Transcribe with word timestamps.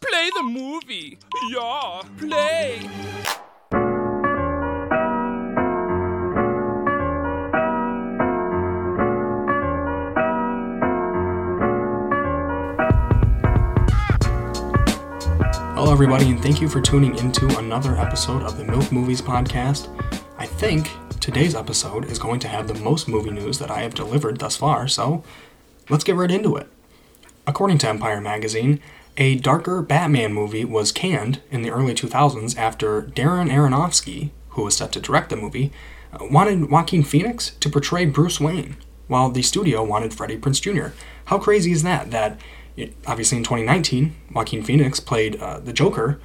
Play 0.00 0.30
the 0.36 0.42
movie. 0.44 1.18
Yeah, 1.50 2.02
play. 2.18 2.88
Hello, 15.74 15.92
everybody, 15.92 16.30
and 16.30 16.40
thank 16.40 16.60
you 16.60 16.68
for 16.68 16.80
tuning 16.80 17.18
into 17.18 17.58
another 17.58 17.96
episode 17.96 18.44
of 18.44 18.56
the 18.56 18.64
Milk 18.64 18.92
Movies 18.92 19.20
Podcast. 19.20 19.88
I 20.38 20.46
think 20.46 20.90
today's 21.20 21.56
episode 21.56 22.04
is 22.04 22.20
going 22.20 22.38
to 22.40 22.48
have 22.48 22.68
the 22.68 22.74
most 22.74 23.08
movie 23.08 23.32
news 23.32 23.58
that 23.58 23.72
I 23.72 23.80
have 23.80 23.94
delivered 23.96 24.38
thus 24.38 24.56
far, 24.56 24.86
so 24.86 25.24
let's 25.90 26.04
get 26.04 26.14
right 26.14 26.30
into 26.30 26.54
it. 26.56 26.68
According 27.48 27.78
to 27.78 27.88
Empire 27.88 28.20
Magazine, 28.20 28.80
a 29.18 29.34
darker 29.34 29.82
Batman 29.82 30.32
movie 30.32 30.64
was 30.64 30.92
canned 30.92 31.42
in 31.50 31.62
the 31.62 31.70
early 31.70 31.92
2000s 31.92 32.56
after 32.56 33.02
Darren 33.02 33.50
Aronofsky, 33.50 34.30
who 34.50 34.62
was 34.62 34.76
set 34.76 34.92
to 34.92 35.00
direct 35.00 35.28
the 35.28 35.36
movie, 35.36 35.72
uh, 36.12 36.24
wanted 36.30 36.70
Joaquin 36.70 37.02
Phoenix 37.02 37.50
to 37.58 37.68
portray 37.68 38.06
Bruce 38.06 38.40
Wayne, 38.40 38.76
while 39.08 39.28
the 39.28 39.42
studio 39.42 39.82
wanted 39.82 40.14
Freddie 40.14 40.38
Prinze 40.38 40.62
Jr. 40.62 40.94
How 41.26 41.38
crazy 41.38 41.72
is 41.72 41.82
that? 41.82 42.12
That 42.12 42.40
obviously 43.08 43.38
in 43.38 43.44
2019, 43.44 44.14
Joaquin 44.32 44.62
Phoenix 44.62 45.00
played 45.00 45.36
uh, 45.36 45.58
the 45.58 45.72
Joker, 45.72 46.20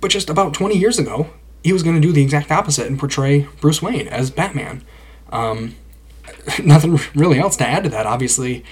but 0.00 0.10
just 0.10 0.30
about 0.30 0.54
20 0.54 0.78
years 0.78 0.98
ago, 0.98 1.28
he 1.62 1.74
was 1.74 1.82
going 1.82 1.94
to 1.94 2.00
do 2.00 2.10
the 2.10 2.22
exact 2.22 2.50
opposite 2.50 2.86
and 2.86 2.98
portray 2.98 3.46
Bruce 3.60 3.82
Wayne 3.82 4.08
as 4.08 4.30
Batman. 4.30 4.82
Um, 5.30 5.76
nothing 6.64 6.98
really 7.14 7.38
else 7.38 7.54
to 7.58 7.68
add 7.68 7.84
to 7.84 7.90
that. 7.90 8.06
Obviously, 8.06 8.64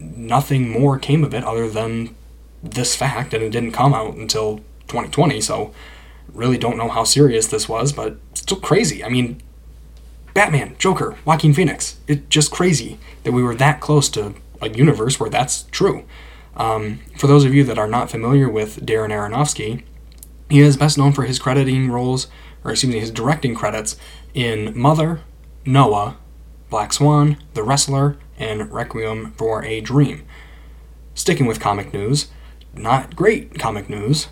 nothing 0.00 0.68
more 0.68 0.98
came 0.98 1.22
of 1.22 1.32
it 1.34 1.44
other 1.44 1.68
than 1.68 2.16
this 2.62 2.94
fact, 2.94 3.34
and 3.34 3.42
it 3.42 3.50
didn't 3.50 3.72
come 3.72 3.94
out 3.94 4.14
until 4.14 4.58
2020. 4.88 5.40
So, 5.40 5.72
really 6.32 6.58
don't 6.58 6.76
know 6.76 6.88
how 6.88 7.04
serious 7.04 7.46
this 7.46 7.68
was, 7.68 7.92
but 7.92 8.16
still 8.34 8.58
crazy. 8.58 9.04
I 9.04 9.08
mean, 9.08 9.42
Batman, 10.34 10.76
Joker, 10.78 11.16
Joaquin 11.24 11.52
Phoenix. 11.52 11.98
It's 12.06 12.22
just 12.28 12.50
crazy 12.50 12.98
that 13.24 13.32
we 13.32 13.42
were 13.42 13.54
that 13.56 13.80
close 13.80 14.08
to 14.10 14.34
a 14.60 14.68
universe 14.70 15.20
where 15.20 15.30
that's 15.30 15.64
true. 15.64 16.04
Um, 16.56 17.00
for 17.18 17.26
those 17.26 17.44
of 17.44 17.54
you 17.54 17.64
that 17.64 17.78
are 17.78 17.88
not 17.88 18.10
familiar 18.10 18.48
with 18.48 18.84
Darren 18.86 19.10
Aronofsky, 19.10 19.82
he 20.48 20.60
is 20.60 20.76
best 20.76 20.98
known 20.98 21.12
for 21.12 21.24
his 21.24 21.38
crediting 21.38 21.90
roles, 21.90 22.28
or 22.64 22.72
excuse 22.72 22.92
me, 22.92 23.00
his 23.00 23.10
directing 23.10 23.54
credits 23.54 23.96
in 24.34 24.78
Mother, 24.78 25.20
Noah, 25.64 26.18
Black 26.70 26.92
Swan, 26.92 27.36
The 27.54 27.62
Wrestler, 27.62 28.16
and 28.38 28.70
Requiem 28.72 29.32
for 29.32 29.64
a 29.64 29.80
Dream. 29.80 30.24
Sticking 31.14 31.46
with 31.46 31.60
comic 31.60 31.92
news, 31.92 32.28
not 32.74 33.16
great 33.16 33.58
comic 33.58 33.88
news. 33.88 34.28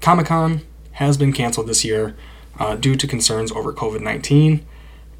Comic 0.00 0.26
Con 0.26 0.62
has 0.92 1.16
been 1.16 1.32
canceled 1.32 1.66
this 1.66 1.84
year 1.84 2.16
uh, 2.58 2.76
due 2.76 2.94
to 2.96 3.06
concerns 3.06 3.52
over 3.52 3.72
COVID 3.72 4.00
19. 4.00 4.66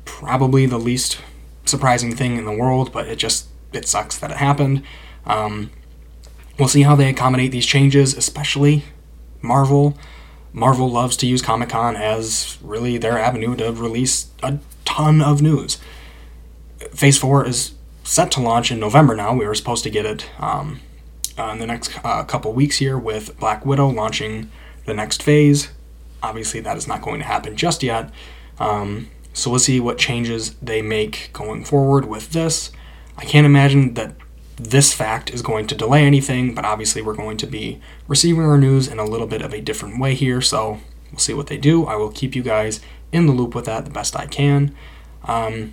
Probably 0.05 0.67
the 0.67 0.79
least 0.79 1.21
surprising 1.65 2.15
thing 2.15 2.37
in 2.37 2.45
the 2.45 2.53
world, 2.53 2.93
but 2.93 3.07
it 3.07 3.17
just 3.17 3.49
it 3.73 3.87
sucks 3.87 4.19
that 4.19 4.31
it 4.31 4.37
happened. 4.39 4.83
Um, 5.25 5.71
we'll 6.59 6.69
see 6.69 6.83
how 6.83 6.97
they 6.97 7.09
accommodate 7.09 7.53
these 7.53 7.67
changes, 7.67 8.17
especially 8.17 8.85
Marvel. 9.43 9.97
Marvel 10.53 10.91
loves 10.91 11.17
to 11.19 11.27
use 11.27 11.43
Comic 11.43 11.69
Con 11.69 11.95
as 11.97 12.59
really 12.61 12.99
their 12.99 13.19
avenue 13.19 13.55
to 13.57 13.71
release 13.73 14.31
a 14.43 14.59
ton 14.85 15.23
of 15.23 15.41
news. 15.41 15.79
Phase 16.93 17.19
4 17.19 17.47
is 17.47 17.73
set 18.03 18.33
to 18.33 18.41
launch 18.41 18.73
in 18.73 18.81
November 18.81 19.15
now. 19.15 19.33
We 19.35 19.47
were 19.47 19.55
supposed 19.55 19.85
to 19.85 19.91
get 19.91 20.05
it 20.05 20.29
um, 20.41 20.81
uh, 21.41 21.53
in 21.53 21.59
the 21.59 21.67
next 21.67 21.91
uh, 22.05 22.23
couple 22.25 22.53
weeks 22.53 22.77
here 22.77 22.99
with 22.99 23.39
Black 23.39 23.65
Widow 23.65 23.89
launching 23.89 24.51
the 24.85 24.93
next 24.93 25.23
phase. 25.23 25.71
Obviously, 26.23 26.61
that 26.61 26.77
is 26.77 26.87
not 26.87 27.01
going 27.01 27.19
to 27.21 27.27
happen 27.27 27.57
just 27.57 27.83
yet. 27.83 28.11
Um, 28.59 29.09
so 29.33 29.51
we'll 29.51 29.59
see 29.59 29.81
what 29.81 29.97
changes 29.97 30.55
they 30.57 30.83
make 30.83 31.31
going 31.33 31.65
forward 31.65 32.05
with 32.05 32.33
this. 32.33 32.73
I 33.17 33.25
can't 33.25 33.47
imagine 33.47 33.95
that 33.95 34.15
this 34.57 34.93
fact 34.93 35.31
is 35.31 35.41
going 35.41 35.67
to 35.69 35.75
delay 35.75 36.05
anything, 36.05 36.55
but 36.55 36.67
obviously 36.67 37.01
we're 37.01 37.15
going 37.15 37.39
to 37.39 37.47
be 37.47 37.81
receiving 38.07 38.43
our 38.43 38.59
news 38.59 38.87
in 38.87 38.99
a 38.99 39.05
little 39.05 39.27
bit 39.27 39.41
of 39.41 39.55
a 39.55 39.63
different 39.63 39.99
way 39.99 40.15
here, 40.15 40.43
so 40.43 40.81
we'll 41.11 41.19
see 41.19 41.33
what 41.33 41.47
they 41.47 41.57
do. 41.57 41.87
I 41.87 41.97
will 41.97 42.11
keep 42.11 42.37
you 42.37 42.43
guys 42.43 42.81
in 43.13 43.25
the 43.27 43.33
loop 43.33 43.55
with 43.55 43.65
that 43.65 43.87
the 43.87 43.91
best 43.91 44.15
I 44.15 44.27
can. 44.27 44.75
Um, 45.25 45.73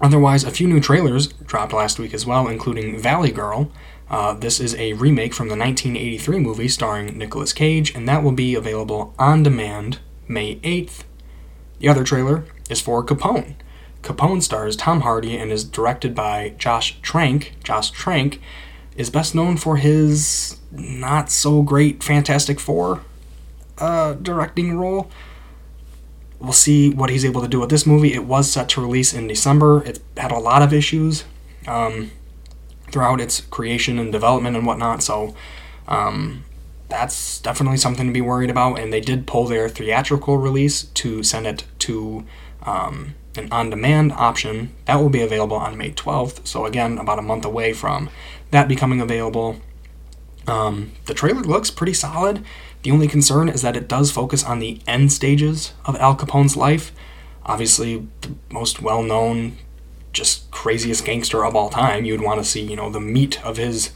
otherwise, 0.00 0.42
a 0.42 0.50
few 0.50 0.66
new 0.66 0.80
trailers 0.80 1.28
dropped 1.28 1.72
last 1.72 2.00
week 2.00 2.12
as 2.12 2.26
well, 2.26 2.48
including 2.48 2.98
Valley 2.98 3.30
Girl. 3.30 3.70
Uh, 4.10 4.34
this 4.34 4.58
is 4.58 4.74
a 4.74 4.92
remake 4.94 5.32
from 5.32 5.46
the 5.48 5.56
1983 5.56 6.40
movie 6.40 6.68
starring 6.68 7.16
Nicolas 7.16 7.52
Cage, 7.52 7.94
and 7.94 8.08
that 8.08 8.24
will 8.24 8.32
be 8.32 8.56
available 8.56 9.14
on 9.18 9.44
demand 9.44 10.00
May 10.26 10.56
8th. 10.56 11.04
The 11.78 11.88
other 11.88 12.02
trailer 12.02 12.44
is 12.68 12.80
for 12.80 13.04
Capone. 13.04 13.54
Capone 14.02 14.42
stars 14.42 14.74
Tom 14.76 15.02
Hardy 15.02 15.36
and 15.36 15.52
is 15.52 15.62
directed 15.62 16.14
by 16.14 16.54
Josh 16.58 17.00
Trank. 17.02 17.52
Josh 17.62 17.90
Trank 17.90 18.40
is 18.96 19.10
best 19.10 19.34
known 19.34 19.56
for 19.56 19.76
his 19.76 20.58
not 20.72 21.30
so 21.30 21.62
great 21.62 22.02
Fantastic 22.02 22.58
Four 22.58 23.02
uh, 23.78 24.14
directing 24.14 24.76
role. 24.76 25.08
We'll 26.40 26.52
see 26.52 26.90
what 26.90 27.10
he's 27.10 27.24
able 27.24 27.42
to 27.42 27.48
do 27.48 27.60
with 27.60 27.70
this 27.70 27.86
movie. 27.86 28.14
It 28.14 28.24
was 28.24 28.50
set 28.50 28.68
to 28.70 28.80
release 28.80 29.12
in 29.12 29.28
December. 29.28 29.84
It 29.84 30.00
had 30.16 30.32
a 30.32 30.38
lot 30.38 30.62
of 30.62 30.72
issues 30.72 31.24
um, 31.66 32.10
throughout 32.92 33.20
its 33.20 33.40
creation 33.40 33.98
and 33.98 34.12
development 34.12 34.56
and 34.56 34.66
whatnot, 34.66 35.02
so 35.02 35.34
um, 35.88 36.44
that's 36.88 37.40
definitely 37.40 37.76
something 37.76 38.06
to 38.06 38.12
be 38.12 38.20
worried 38.20 38.50
about. 38.50 38.78
And 38.78 38.92
they 38.92 39.00
did 39.00 39.26
pull 39.26 39.46
their 39.46 39.68
theatrical 39.68 40.38
release 40.38 40.84
to 40.84 41.22
send 41.22 41.46
it 41.46 41.64
to 41.80 42.26
um, 42.62 43.14
an 43.36 43.48
on 43.50 43.70
demand 43.70 44.12
option. 44.12 44.74
That 44.86 44.96
will 44.96 45.10
be 45.10 45.22
available 45.22 45.56
on 45.56 45.76
May 45.76 45.92
12th, 45.92 46.46
so 46.46 46.66
again, 46.66 46.98
about 46.98 47.18
a 47.18 47.22
month 47.22 47.44
away 47.44 47.72
from 47.72 48.10
that 48.50 48.68
becoming 48.68 49.00
available. 49.00 49.60
Um, 50.46 50.92
the 51.06 51.14
trailer 51.14 51.42
looks 51.42 51.70
pretty 51.70 51.94
solid. 51.94 52.44
The 52.82 52.90
only 52.90 53.08
concern 53.08 53.48
is 53.48 53.62
that 53.62 53.76
it 53.76 53.88
does 53.88 54.10
focus 54.10 54.42
on 54.42 54.58
the 54.58 54.80
end 54.86 55.12
stages 55.12 55.72
of 55.84 55.96
Al 55.96 56.16
Capone's 56.16 56.56
life. 56.56 56.92
Obviously, 57.44 58.06
the 58.22 58.34
most 58.50 58.80
well 58.80 59.02
known, 59.02 59.58
just 60.12 60.50
craziest 60.50 61.04
gangster 61.04 61.44
of 61.44 61.54
all 61.54 61.70
time. 61.70 62.04
You'd 62.04 62.22
want 62.22 62.42
to 62.42 62.48
see, 62.48 62.62
you 62.62 62.76
know, 62.76 62.90
the 62.90 63.00
meat 63.00 63.44
of 63.44 63.56
his 63.56 63.92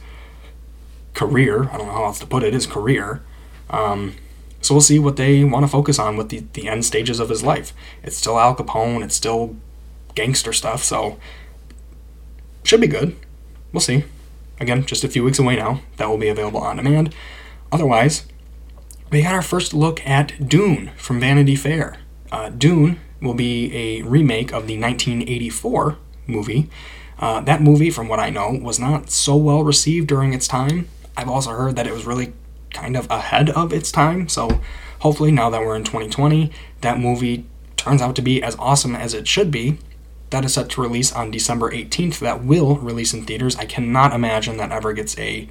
career. 1.13 1.69
I 1.69 1.77
don't 1.77 1.87
know 1.87 1.93
how 1.93 2.05
else 2.05 2.19
to 2.19 2.27
put 2.27 2.43
it, 2.43 2.53
his 2.53 2.67
career. 2.67 3.21
Um, 3.69 4.15
so 4.61 4.73
we'll 4.73 4.81
see 4.81 4.99
what 4.99 5.15
they 5.15 5.43
want 5.43 5.63
to 5.63 5.71
focus 5.71 5.99
on 5.99 6.17
with 6.17 6.29
the, 6.29 6.43
the 6.53 6.67
end 6.67 6.85
stages 6.85 7.19
of 7.19 7.29
his 7.29 7.43
life. 7.43 7.73
It's 8.03 8.17
still 8.17 8.39
Al 8.39 8.55
Capone, 8.55 9.03
it's 9.03 9.15
still 9.15 9.55
gangster 10.15 10.53
stuff, 10.53 10.83
so 10.83 11.19
should 12.63 12.81
be 12.81 12.87
good. 12.87 13.15
We'll 13.71 13.81
see. 13.81 14.05
Again, 14.59 14.85
just 14.85 15.03
a 15.03 15.07
few 15.09 15.23
weeks 15.23 15.37
away 15.37 15.55
now. 15.57 15.81
That 15.97 16.09
will 16.09 16.17
be 16.17 16.29
available 16.29 16.61
on 16.61 16.77
demand. 16.77 17.13
Otherwise, 17.71 18.25
we 19.11 19.21
got 19.21 19.33
our 19.33 19.41
first 19.41 19.73
look 19.73 20.05
at 20.07 20.49
Dune 20.49 20.91
from 20.95 21.19
Vanity 21.19 21.55
Fair. 21.55 21.97
Uh, 22.31 22.49
Dune 22.49 22.99
will 23.21 23.33
be 23.33 23.75
a 23.75 24.01
remake 24.01 24.51
of 24.51 24.67
the 24.67 24.79
1984 24.79 25.97
movie. 26.27 26.69
Uh, 27.17 27.41
that 27.41 27.61
movie, 27.61 27.89
from 27.89 28.07
what 28.07 28.19
I 28.19 28.29
know, 28.29 28.51
was 28.51 28.79
not 28.79 29.09
so 29.09 29.35
well 29.35 29.63
received 29.63 30.07
during 30.07 30.33
its 30.33 30.47
time. 30.47 30.89
I've 31.15 31.29
also 31.29 31.51
heard 31.51 31.75
that 31.77 31.87
it 31.87 31.93
was 31.93 32.05
really 32.05 32.33
kind 32.73 32.97
of 32.97 33.09
ahead 33.09 33.49
of 33.51 33.71
its 33.71 33.91
time. 33.91 34.27
So 34.27 34.61
hopefully, 34.99 35.31
now 35.31 35.49
that 35.49 35.61
we're 35.61 35.75
in 35.75 35.83
2020, 35.83 36.51
that 36.81 36.99
movie 36.99 37.45
turns 37.77 38.01
out 38.01 38.15
to 38.15 38.21
be 38.21 38.43
as 38.43 38.55
awesome 38.57 38.95
as 38.95 39.13
it 39.13 39.27
should 39.27 39.49
be. 39.49 39.77
That 40.31 40.43
is 40.43 40.55
set 40.55 40.69
to 40.71 40.81
release 40.81 41.13
on 41.13 41.31
December 41.31 41.71
18th. 41.71 42.19
That 42.19 42.43
will 42.43 42.77
release 42.77 43.13
in 43.13 43.25
theaters. 43.25 43.55
I 43.55 43.65
cannot 43.65 44.13
imagine 44.13 44.57
that 44.57 44.71
ever 44.71 44.91
gets 44.91 45.17
a 45.17 45.47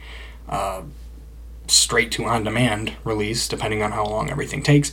uh, 0.48 0.82
straight 1.66 2.10
to 2.12 2.24
on 2.24 2.44
demand 2.44 2.92
release, 3.04 3.48
depending 3.48 3.82
on 3.82 3.92
how 3.92 4.04
long 4.04 4.30
everything 4.30 4.62
takes. 4.62 4.92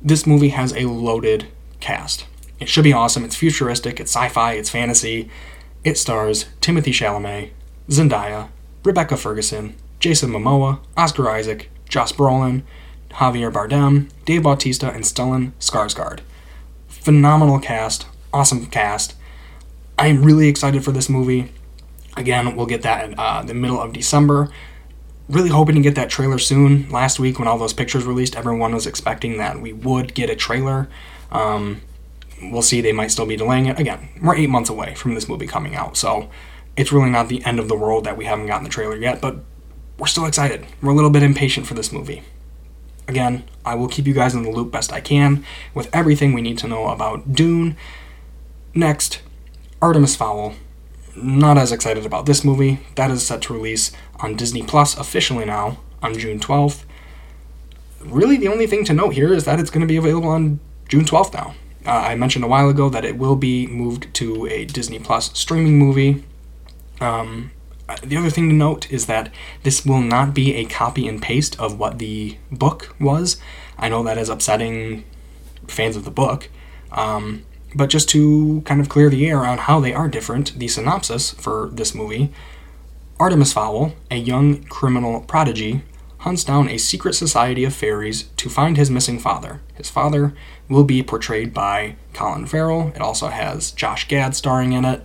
This 0.00 0.26
movie 0.26 0.48
has 0.48 0.72
a 0.72 0.86
loaded 0.86 1.46
cast. 1.78 2.26
It 2.62 2.68
should 2.68 2.84
be 2.84 2.92
awesome. 2.92 3.24
It's 3.24 3.34
futuristic, 3.34 3.98
it's 3.98 4.14
sci 4.14 4.28
fi, 4.28 4.52
it's 4.52 4.70
fantasy. 4.70 5.28
It 5.82 5.98
stars 5.98 6.44
Timothée 6.60 6.92
Chalamet, 6.92 7.50
Zendaya, 7.88 8.50
Rebecca 8.84 9.16
Ferguson, 9.16 9.74
Jason 9.98 10.30
Momoa, 10.30 10.78
Oscar 10.96 11.28
Isaac, 11.28 11.70
Josh 11.88 12.12
Brolin, 12.12 12.62
Javier 13.10 13.52
Bardem, 13.52 14.10
Dave 14.24 14.44
Bautista, 14.44 14.92
and 14.92 15.02
Stellan 15.02 15.50
Skarsgård. 15.58 16.20
Phenomenal 16.86 17.58
cast, 17.58 18.06
awesome 18.32 18.66
cast. 18.66 19.16
I 19.98 20.06
am 20.06 20.22
really 20.22 20.46
excited 20.46 20.84
for 20.84 20.92
this 20.92 21.08
movie. 21.08 21.50
Again, 22.16 22.54
we'll 22.54 22.66
get 22.66 22.82
that 22.82 23.04
in 23.04 23.18
uh, 23.18 23.42
the 23.42 23.54
middle 23.54 23.80
of 23.80 23.92
December. 23.92 24.50
Really 25.28 25.50
hoping 25.50 25.74
to 25.74 25.80
get 25.80 25.96
that 25.96 26.10
trailer 26.10 26.38
soon. 26.38 26.88
Last 26.90 27.18
week, 27.18 27.40
when 27.40 27.48
all 27.48 27.58
those 27.58 27.72
pictures 27.72 28.04
released, 28.04 28.36
everyone 28.36 28.72
was 28.72 28.86
expecting 28.86 29.38
that 29.38 29.60
we 29.60 29.72
would 29.72 30.14
get 30.14 30.30
a 30.30 30.36
trailer. 30.36 30.88
Um, 31.32 31.80
we'll 32.50 32.62
see, 32.62 32.80
they 32.80 32.92
might 32.92 33.10
still 33.10 33.26
be 33.26 33.36
delaying 33.36 33.66
it. 33.66 33.78
Again, 33.78 34.08
we're 34.20 34.36
eight 34.36 34.50
months 34.50 34.70
away 34.70 34.94
from 34.94 35.14
this 35.14 35.28
movie 35.28 35.46
coming 35.46 35.74
out, 35.74 35.96
so 35.96 36.28
it's 36.76 36.92
really 36.92 37.10
not 37.10 37.28
the 37.28 37.44
end 37.44 37.58
of 37.58 37.68
the 37.68 37.76
world 37.76 38.04
that 38.04 38.16
we 38.16 38.24
haven't 38.24 38.46
gotten 38.46 38.64
the 38.64 38.70
trailer 38.70 38.96
yet, 38.96 39.20
but 39.20 39.36
we're 39.98 40.06
still 40.06 40.26
excited. 40.26 40.66
We're 40.80 40.92
a 40.92 40.94
little 40.94 41.10
bit 41.10 41.22
impatient 41.22 41.66
for 41.66 41.74
this 41.74 41.92
movie. 41.92 42.22
Again, 43.06 43.44
I 43.64 43.74
will 43.74 43.88
keep 43.88 44.06
you 44.06 44.14
guys 44.14 44.34
in 44.34 44.42
the 44.42 44.50
loop 44.50 44.72
best 44.72 44.92
I 44.92 45.00
can 45.00 45.44
with 45.74 45.94
everything 45.94 46.32
we 46.32 46.42
need 46.42 46.58
to 46.58 46.68
know 46.68 46.88
about 46.88 47.32
Dune. 47.32 47.76
Next, 48.74 49.20
Artemis 49.80 50.16
Fowl. 50.16 50.54
Not 51.14 51.58
as 51.58 51.72
excited 51.72 52.06
about 52.06 52.24
this 52.24 52.42
movie. 52.42 52.80
That 52.94 53.10
is 53.10 53.26
set 53.26 53.42
to 53.42 53.52
release 53.52 53.92
on 54.20 54.34
Disney 54.34 54.62
Plus 54.62 54.96
officially 54.96 55.44
now 55.44 55.78
on 56.02 56.16
June 56.16 56.40
12th. 56.40 56.84
Really, 58.00 58.38
the 58.38 58.48
only 58.48 58.66
thing 58.66 58.84
to 58.86 58.94
note 58.94 59.14
here 59.14 59.32
is 59.34 59.44
that 59.44 59.60
it's 59.60 59.70
going 59.70 59.82
to 59.82 59.86
be 59.86 59.96
available 59.96 60.30
on 60.30 60.58
June 60.88 61.04
12th 61.04 61.34
now. 61.34 61.54
Uh, 61.84 61.90
I 61.90 62.14
mentioned 62.14 62.44
a 62.44 62.48
while 62.48 62.68
ago 62.68 62.88
that 62.88 63.04
it 63.04 63.18
will 63.18 63.36
be 63.36 63.66
moved 63.66 64.12
to 64.14 64.46
a 64.46 64.64
Disney 64.64 64.98
Plus 64.98 65.36
streaming 65.38 65.78
movie. 65.78 66.24
Um, 67.00 67.50
the 68.02 68.16
other 68.16 68.30
thing 68.30 68.48
to 68.48 68.54
note 68.54 68.90
is 68.90 69.06
that 69.06 69.30
this 69.64 69.84
will 69.84 70.00
not 70.00 70.32
be 70.32 70.54
a 70.54 70.64
copy 70.64 71.08
and 71.08 71.20
paste 71.20 71.58
of 71.58 71.78
what 71.78 71.98
the 71.98 72.38
book 72.50 72.94
was. 73.00 73.36
I 73.76 73.88
know 73.88 74.02
that 74.04 74.18
is 74.18 74.28
upsetting 74.28 75.04
fans 75.66 75.96
of 75.96 76.04
the 76.04 76.10
book, 76.10 76.48
um, 76.92 77.44
but 77.74 77.90
just 77.90 78.08
to 78.10 78.62
kind 78.64 78.80
of 78.80 78.88
clear 78.88 79.10
the 79.10 79.26
air 79.26 79.44
on 79.44 79.58
how 79.58 79.80
they 79.80 79.92
are 79.92 80.08
different, 80.08 80.58
the 80.58 80.68
synopsis 80.68 81.32
for 81.32 81.70
this 81.72 81.94
movie 81.94 82.32
Artemis 83.18 83.52
Fowl, 83.52 83.92
a 84.10 84.16
young 84.16 84.64
criminal 84.64 85.20
prodigy, 85.20 85.82
hunts 86.22 86.44
down 86.44 86.68
a 86.68 86.78
secret 86.78 87.14
society 87.14 87.64
of 87.64 87.74
fairies 87.74 88.24
to 88.36 88.48
find 88.48 88.76
his 88.76 88.90
missing 88.90 89.18
father. 89.18 89.60
His 89.74 89.90
father 89.90 90.34
will 90.68 90.84
be 90.84 91.02
portrayed 91.02 91.52
by 91.52 91.96
Colin 92.14 92.46
Farrell. 92.46 92.92
It 92.94 93.00
also 93.00 93.26
has 93.26 93.72
Josh 93.72 94.06
Gad 94.06 94.36
starring 94.36 94.72
in 94.72 94.84
it. 94.84 95.04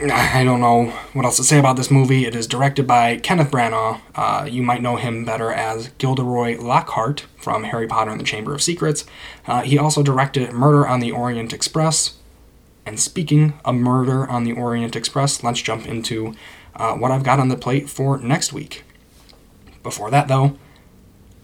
I 0.00 0.44
don't 0.44 0.60
know 0.60 0.86
what 1.12 1.24
else 1.24 1.36
to 1.38 1.44
say 1.44 1.58
about 1.58 1.76
this 1.76 1.90
movie. 1.90 2.24
It 2.24 2.34
is 2.34 2.46
directed 2.46 2.86
by 2.86 3.18
Kenneth 3.18 3.50
Branagh. 3.50 4.00
Uh, 4.14 4.48
you 4.48 4.62
might 4.62 4.82
know 4.82 4.96
him 4.96 5.24
better 5.24 5.52
as 5.52 5.88
Gilderoy 5.98 6.56
Lockhart 6.60 7.26
from 7.36 7.64
Harry 7.64 7.86
Potter 7.86 8.10
and 8.10 8.20
the 8.20 8.24
Chamber 8.24 8.54
of 8.54 8.62
Secrets. 8.62 9.04
Uh, 9.46 9.62
he 9.62 9.78
also 9.78 10.02
directed 10.02 10.52
Murder 10.52 10.86
on 10.86 11.00
the 11.00 11.10
Orient 11.10 11.52
Express. 11.52 12.14
And 12.84 12.98
speaking 12.98 13.54
of 13.64 13.76
Murder 13.76 14.28
on 14.28 14.44
the 14.44 14.52
Orient 14.52 14.96
Express, 14.96 15.42
let's 15.44 15.62
jump 15.62 15.86
into 15.86 16.34
uh, 16.74 16.94
what 16.94 17.10
I've 17.10 17.24
got 17.24 17.40
on 17.40 17.48
the 17.48 17.56
plate 17.56 17.88
for 17.88 18.18
next 18.18 18.52
week. 18.52 18.84
Before 19.82 20.10
that, 20.10 20.28
though, 20.28 20.56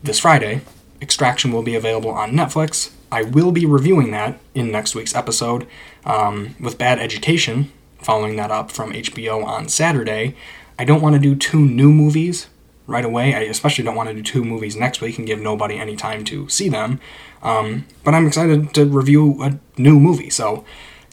this 0.02 0.20
Friday, 0.20 0.60
Extraction 1.00 1.52
will 1.52 1.62
be 1.62 1.74
available 1.74 2.10
on 2.10 2.32
Netflix. 2.32 2.90
I 3.10 3.22
will 3.22 3.52
be 3.52 3.66
reviewing 3.66 4.10
that 4.12 4.40
in 4.54 4.70
next 4.70 4.94
week's 4.94 5.14
episode 5.14 5.66
um, 6.04 6.56
with 6.58 6.78
Bad 6.78 6.98
Education, 6.98 7.72
following 7.98 8.36
that 8.36 8.50
up 8.50 8.70
from 8.70 8.92
HBO 8.92 9.44
on 9.44 9.68
Saturday. 9.68 10.34
I 10.78 10.84
don't 10.84 11.02
want 11.02 11.14
to 11.14 11.20
do 11.20 11.34
two 11.34 11.64
new 11.64 11.92
movies 11.92 12.48
right 12.86 13.04
away. 13.04 13.34
I 13.34 13.40
especially 13.40 13.84
don't 13.84 13.94
want 13.94 14.08
to 14.08 14.14
do 14.14 14.22
two 14.22 14.44
movies 14.44 14.76
next 14.76 15.00
week 15.00 15.18
and 15.18 15.26
give 15.26 15.40
nobody 15.40 15.76
any 15.76 15.96
time 15.96 16.24
to 16.24 16.48
see 16.48 16.68
them. 16.68 17.00
Um, 17.42 17.86
but 18.02 18.14
I'm 18.14 18.26
excited 18.26 18.74
to 18.74 18.84
review 18.86 19.42
a 19.42 19.58
new 19.78 19.98
movie. 19.98 20.30
So, 20.30 20.64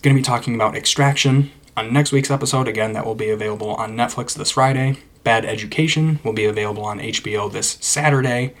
going 0.02 0.16
to 0.16 0.20
be 0.20 0.24
talking 0.24 0.54
about 0.54 0.74
Extraction 0.74 1.50
on 1.76 1.92
next 1.92 2.12
week's 2.12 2.30
episode. 2.30 2.68
Again, 2.68 2.92
that 2.92 3.06
will 3.06 3.14
be 3.14 3.30
available 3.30 3.74
on 3.74 3.92
Netflix 3.92 4.34
this 4.34 4.50
Friday. 4.50 4.98
Bad 5.24 5.44
Education 5.44 6.18
will 6.24 6.32
be 6.32 6.44
available 6.44 6.84
on 6.84 6.98
HBO 6.98 7.50
this 7.50 7.78
Saturday. 7.80 8.54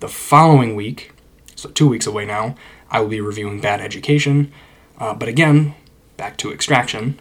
The 0.00 0.08
following 0.08 0.76
week, 0.76 1.12
so 1.56 1.70
two 1.70 1.88
weeks 1.88 2.06
away 2.06 2.24
now, 2.24 2.54
I 2.90 3.00
will 3.00 3.08
be 3.08 3.20
reviewing 3.20 3.60
Bad 3.60 3.80
Education. 3.80 4.52
Uh, 4.98 5.14
but 5.14 5.28
again, 5.28 5.74
back 6.16 6.36
to 6.38 6.52
Extraction. 6.52 7.18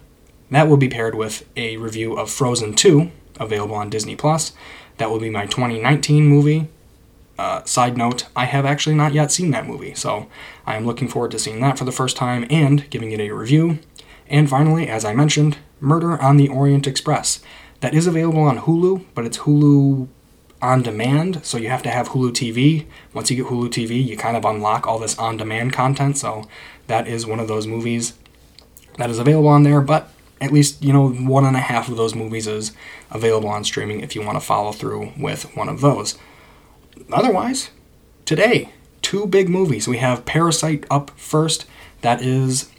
That 0.52 0.68
will 0.68 0.78
be 0.78 0.90
paired 0.90 1.16
with 1.16 1.50
a 1.56 1.78
review 1.78 2.14
of 2.14 2.30
Frozen 2.30 2.76
2, 2.76 3.12
available 3.40 3.76
on 3.76 3.90
Disney 3.90 4.16
Plus. 4.16 4.54
That 4.98 5.10
will 5.10 5.20
be 5.20 5.30
my 5.30 5.48
2019 5.48 6.28
movie. 6.28 6.68
Uh, 7.40 7.64
side 7.64 7.98
note, 7.98 8.28
I 8.36 8.46
have 8.46 8.66
actually 8.66 8.96
not 8.96 9.14
yet 9.14 9.32
seen 9.32 9.50
that 9.52 9.66
movie, 9.66 9.96
so 9.96 10.28
I 10.68 10.76
am 10.76 10.86
looking 10.86 11.08
forward 11.08 11.32
to 11.32 11.40
seeing 11.40 11.62
that 11.62 11.80
for 11.80 11.86
the 11.86 11.92
first 11.92 12.16
time 12.16 12.46
and 12.52 12.88
giving 12.92 13.12
it 13.12 13.20
a 13.20 13.32
review. 13.32 13.80
And 14.28 14.48
finally, 14.48 14.88
as 14.88 15.04
I 15.04 15.14
mentioned, 15.14 15.58
Murder 15.80 16.22
on 16.22 16.38
the 16.38 16.48
Orient 16.48 16.86
Express. 16.86 17.42
That 17.84 17.94
is 17.94 18.08
available 18.08 18.44
on 18.44 18.60
Hulu, 18.60 19.08
but 19.14 19.26
it's 19.26 19.40
Hulu 19.40 20.08
on 20.62 20.84
demand, 20.84 21.46
so 21.46 21.58
you 21.58 21.68
have 21.68 21.84
to 21.84 21.90
have 21.90 22.08
Hulu 22.08 22.32
TV. 22.32 22.86
Once 23.14 23.30
you 23.30 23.36
get 23.36 23.48
Hulu 23.48 23.68
TV, 23.68 24.02
you 24.02 24.16
kind 24.16 24.38
of 24.38 24.46
unlock 24.46 24.88
all 24.88 25.00
this 25.00 25.20
on 25.20 25.36
demand 25.36 25.74
content, 25.74 26.18
so 26.18 26.48
that 26.88 27.10
is 27.10 27.26
one 27.26 27.42
of 27.42 27.50
those 27.50 27.68
movies 27.68 28.14
that 28.98 29.10
is 29.10 29.20
available 29.20 29.50
on 29.50 29.64
there, 29.64 29.82
but 29.82 30.14
at 30.40 30.54
least, 30.54 30.82
you 30.82 30.94
know, 30.94 31.10
one 31.10 31.44
and 31.44 31.58
a 31.58 31.60
half 31.60 31.90
of 31.90 31.98
those 31.98 32.16
movies 32.16 32.48
is 32.48 32.72
available 33.12 33.50
on 33.50 33.66
streaming 33.66 34.00
if 34.00 34.16
you 34.16 34.22
want 34.22 34.40
to 34.40 34.46
follow 34.46 34.72
through 34.72 35.12
with 35.20 35.54
one 35.58 35.68
of 35.68 35.82
those. 35.82 36.18
Otherwise, 37.12 37.70
today, 38.24 38.70
two 39.02 39.28
big 39.28 39.50
movies. 39.50 39.90
We 39.90 39.98
have 39.98 40.24
Parasite 40.24 40.86
up 40.90 41.12
first. 41.18 41.66
That 42.00 42.22
is 42.22 42.72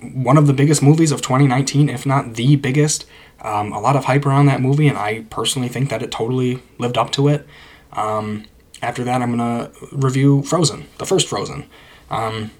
one 0.00 0.36
of 0.36 0.48
the 0.48 0.52
biggest 0.52 0.82
movies 0.82 1.12
of 1.12 1.22
2019, 1.22 1.88
if 1.88 2.04
not 2.04 2.34
the 2.34 2.56
biggest. 2.56 3.06
Um, 3.46 3.72
a 3.72 3.78
lot 3.78 3.94
of 3.94 4.06
hype 4.06 4.26
around 4.26 4.46
that 4.46 4.60
movie, 4.60 4.88
and 4.88 4.98
I 4.98 5.24
personally 5.30 5.68
think 5.68 5.88
that 5.90 6.02
it 6.02 6.10
totally 6.10 6.60
lived 6.78 6.98
up 6.98 7.12
to 7.12 7.28
it. 7.28 7.46
Um, 7.92 8.44
after 8.82 9.04
that, 9.04 9.22
I'm 9.22 9.30
gonna 9.30 9.70
review 9.92 10.42
Frozen, 10.42 10.86
the 10.98 11.06
first 11.06 11.28
Frozen. 11.28 11.64
Um, 12.10 12.50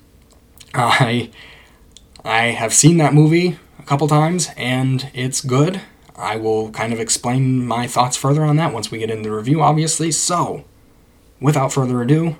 I 0.75 1.31
I 2.25 2.53
have 2.53 2.73
seen 2.73 2.99
that 2.99 3.13
movie 3.13 3.59
a 3.81 3.83
couple 3.83 4.07
times, 4.07 4.51
and 4.57 5.11
it's 5.13 5.41
good. 5.41 5.81
I 6.15 6.37
will 6.37 6.71
kind 6.71 6.93
of 6.93 7.01
explain 7.01 7.67
my 7.67 7.89
thoughts 7.89 8.17
further 8.17 8.45
on 8.45 8.55
that 8.57 8.73
once 8.73 8.89
we 8.89 8.99
get 8.99 9.11
into 9.11 9.29
the 9.29 9.35
review, 9.35 9.63
obviously. 9.63 10.13
So, 10.13 10.65
without 11.41 11.73
further 11.73 12.01
ado, 12.01 12.37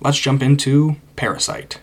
let's 0.00 0.18
jump 0.18 0.42
into 0.42 0.96
Parasite. 1.14 1.78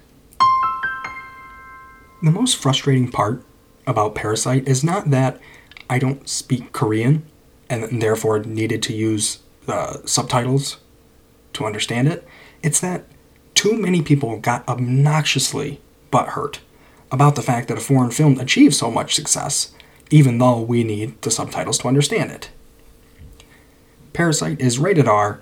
The 2.23 2.31
most 2.31 2.57
frustrating 2.57 3.11
part 3.11 3.43
about 3.85 4.15
Parasite 4.15 4.67
is 4.67 4.83
not 4.83 5.11
that 5.11 5.39
I 5.89 5.99
don't 5.99 6.27
speak 6.27 6.73
Korean 6.73 7.23
and 7.69 8.01
therefore 8.01 8.39
needed 8.39 8.81
to 8.83 8.93
use 8.93 9.39
uh, 9.67 9.97
subtitles 10.05 10.77
to 11.53 11.65
understand 11.65 12.07
it. 12.07 12.27
It's 12.63 12.79
that 12.79 13.05
too 13.53 13.77
many 13.77 14.01
people 14.01 14.39
got 14.39 14.67
obnoxiously 14.67 15.81
butthurt 16.11 16.59
about 17.11 17.35
the 17.35 17.41
fact 17.41 17.67
that 17.67 17.77
a 17.77 17.81
foreign 17.81 18.11
film 18.11 18.39
achieves 18.39 18.77
so 18.77 18.91
much 18.91 19.15
success, 19.15 19.73
even 20.11 20.37
though 20.37 20.61
we 20.61 20.83
need 20.83 21.21
the 21.21 21.31
subtitles 21.31 21.77
to 21.79 21.87
understand 21.87 22.31
it. 22.31 22.49
Parasite 24.13 24.59
is 24.59 24.79
rated 24.79 25.07
R. 25.07 25.41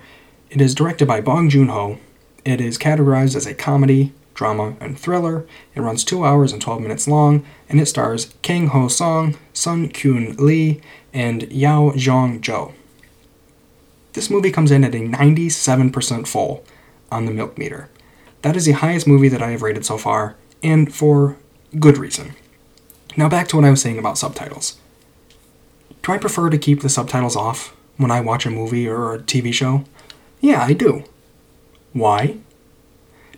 It 0.50 0.62
is 0.62 0.75
directed 0.75 1.08
by 1.08 1.22
Bong 1.22 1.50
Joon 1.50 1.70
Ho. 1.70 1.98
It 2.43 2.62
is 2.62 2.77
categorized 2.77 3.36
as 3.36 3.46
a 3.46 3.53
comedy, 3.53 4.13
drama, 4.36 4.75
and 4.80 5.00
thriller. 5.00 5.48
It 5.74 5.82
runs 5.82 6.04
2 6.04 6.24
hours 6.24 6.51
and 6.54 6.62
12 6.62 6.82
minutes 6.82 7.08
long, 7.08 7.44
and 7.68 7.82
it 7.82 7.88
stars 7.88 8.36
Kang 8.44 8.68
Ho 8.68 8.88
Song, 8.88 9.36
Sun 9.54 9.89
Kyun 9.89 10.39
Lee, 10.39 10.82
and 11.12 11.51
Yao 11.51 11.94
Jong 11.96 12.42
Jo. 12.42 12.74
This 14.13 14.30
movie 14.30 14.51
comes 14.51 14.70
in 14.70 14.84
at 14.84 14.94
a 14.94 15.00
97% 15.00 16.27
full 16.27 16.63
on 17.12 17.25
the 17.25 17.32
milk 17.32 17.58
meter. 17.58 17.89
That 18.44 18.56
is 18.56 18.65
the 18.65 18.74
highest 18.74 19.08
movie 19.08 19.30
that 19.30 19.42
I 19.42 19.50
have 19.51 19.63
rated 19.63 19.86
so 19.86 19.98
far, 19.98 20.36
and 20.62 20.94
for 20.94 21.38
good 21.80 21.98
reason. 21.98 22.36
Now, 23.18 23.27
back 23.27 23.48
to 23.48 23.56
what 23.56 23.65
I 23.65 23.72
was 23.72 23.82
saying 23.82 23.98
about 23.98 24.18
subtitles. 24.18 24.77
Do 26.04 26.12
I 26.12 26.18
prefer 26.18 26.50
to 26.50 26.58
keep 26.58 26.82
the 26.82 26.89
subtitles 26.89 27.36
off 27.36 27.75
when 27.98 28.12
I 28.12 28.22
watch 28.22 28.46
a 28.46 28.51
movie 28.51 28.88
or 28.88 29.15
a 29.15 29.20
TV 29.20 29.54
show? 29.54 29.86
Yeah, 30.39 30.63
I 30.63 30.74
do. 30.74 31.04
Why? 31.94 32.38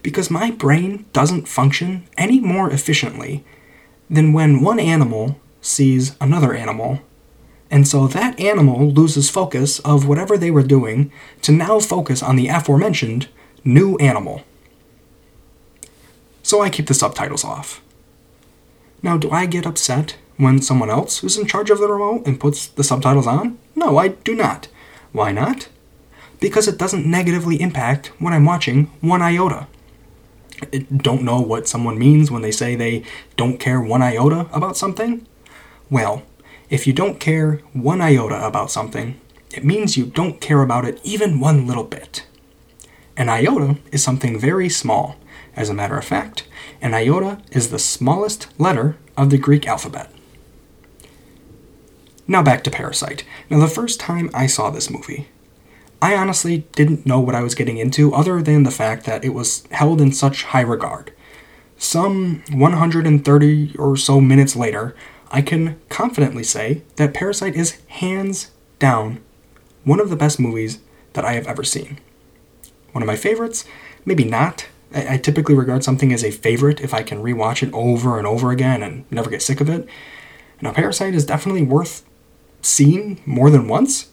Because 0.07 0.31
my 0.31 0.51
brain 0.51 1.03
doesn't 1.11 1.49
function 1.49 2.07
any 2.17 2.39
more 2.39 2.71
efficiently 2.71 3.43
than 4.09 4.31
when 4.31 4.61
one 4.61 4.79
animal 4.79 5.37
sees 5.59 6.15
another 6.21 6.53
animal, 6.53 7.01
and 7.69 7.85
so 7.85 8.07
that 8.07 8.39
animal 8.39 8.89
loses 8.89 9.29
focus 9.29 9.79
of 9.79 10.07
whatever 10.07 10.37
they 10.37 10.49
were 10.49 10.63
doing 10.63 11.11
to 11.41 11.51
now 11.51 11.81
focus 11.81 12.23
on 12.23 12.37
the 12.37 12.47
aforementioned 12.47 13.27
new 13.65 13.97
animal. 13.97 14.43
So 16.41 16.61
I 16.61 16.69
keep 16.69 16.87
the 16.87 16.93
subtitles 16.93 17.43
off. 17.43 17.81
Now, 19.03 19.17
do 19.17 19.29
I 19.29 19.45
get 19.45 19.65
upset 19.65 20.15
when 20.37 20.61
someone 20.61 20.89
else 20.89 21.17
who's 21.17 21.37
in 21.37 21.47
charge 21.47 21.69
of 21.69 21.79
the 21.79 21.91
remote 21.91 22.25
and 22.25 22.39
puts 22.39 22.67
the 22.67 22.85
subtitles 22.85 23.27
on? 23.27 23.57
No, 23.75 23.97
I 23.97 24.07
do 24.07 24.35
not. 24.35 24.69
Why 25.11 25.33
not? 25.33 25.67
Because 26.39 26.65
it 26.65 26.77
doesn't 26.77 27.05
negatively 27.05 27.59
impact 27.59 28.13
what 28.19 28.31
I'm 28.31 28.45
watching 28.45 28.85
one 29.01 29.21
iota. 29.21 29.67
Don't 30.95 31.23
know 31.23 31.39
what 31.39 31.67
someone 31.67 31.99
means 31.99 32.31
when 32.31 32.41
they 32.41 32.51
say 32.51 32.75
they 32.75 33.03
don't 33.35 33.59
care 33.59 33.81
one 33.81 34.01
iota 34.01 34.47
about 34.51 34.77
something? 34.77 35.25
Well, 35.89 36.23
if 36.69 36.87
you 36.87 36.93
don't 36.93 37.19
care 37.19 37.61
one 37.73 38.01
iota 38.01 38.45
about 38.45 38.71
something, 38.71 39.19
it 39.51 39.63
means 39.63 39.97
you 39.97 40.05
don't 40.05 40.41
care 40.41 40.61
about 40.61 40.85
it 40.85 40.99
even 41.03 41.39
one 41.39 41.67
little 41.67 41.83
bit. 41.83 42.25
An 43.15 43.29
iota 43.29 43.77
is 43.91 44.03
something 44.03 44.39
very 44.39 44.69
small. 44.69 45.15
As 45.55 45.69
a 45.69 45.73
matter 45.73 45.97
of 45.97 46.05
fact, 46.05 46.47
an 46.81 46.93
iota 46.93 47.41
is 47.51 47.69
the 47.69 47.79
smallest 47.79 48.47
letter 48.59 48.97
of 49.15 49.29
the 49.29 49.37
Greek 49.37 49.67
alphabet. 49.67 50.11
Now 52.27 52.43
back 52.43 52.63
to 52.65 52.71
Parasite. 52.71 53.23
Now, 53.49 53.59
the 53.59 53.67
first 53.67 53.99
time 53.99 54.29
I 54.33 54.47
saw 54.47 54.69
this 54.69 54.89
movie, 54.89 55.29
I 56.01 56.15
honestly 56.15 56.67
didn't 56.73 57.05
know 57.05 57.19
what 57.19 57.35
I 57.35 57.41
was 57.41 57.55
getting 57.55 57.77
into 57.77 58.13
other 58.13 58.41
than 58.41 58.63
the 58.63 58.71
fact 58.71 59.05
that 59.05 59.25
it 59.25 59.33
was 59.33 59.67
held 59.71 59.99
in 59.99 60.11
such 60.11 60.43
high 60.43 60.61
regard. 60.61 61.11
Some 61.77 62.43
130 62.51 63.75
or 63.77 63.97
so 63.97 64.21
minutes 64.21 64.55
later, 64.55 64.95
I 65.31 65.41
can 65.41 65.79
confidently 65.89 66.43
say 66.43 66.83
that 66.95 67.13
Parasite 67.13 67.55
is 67.55 67.79
hands 67.87 68.51
down 68.79 69.21
one 69.83 69.99
of 69.99 70.09
the 70.09 70.15
best 70.15 70.39
movies 70.39 70.79
that 71.13 71.25
I 71.25 71.33
have 71.33 71.47
ever 71.47 71.63
seen. 71.63 71.99
One 72.91 73.01
of 73.01 73.07
my 73.07 73.15
favorites? 73.15 73.65
Maybe 74.05 74.23
not. 74.23 74.67
I, 74.93 75.17
typically 75.17 75.53
regard 75.53 75.83
something 75.83 76.13
as 76.13 76.23
a 76.23 76.31
favorite 76.31 76.79
if 76.79 76.93
I 76.93 77.03
can 77.03 77.21
rewatch 77.21 77.61
it 77.61 77.73
over 77.73 78.17
and 78.17 78.25
over 78.25 78.51
again 78.51 78.81
and 78.81 79.03
never 79.11 79.29
get 79.29 79.41
sick 79.41 79.59
of 79.59 79.69
it. 79.69 79.87
Now, 80.61 80.71
Parasite 80.71 81.13
is 81.13 81.25
definitely 81.25 81.63
worth 81.63 82.05
seeing 82.61 83.19
more 83.25 83.49
than 83.49 83.67
once. 83.67 84.09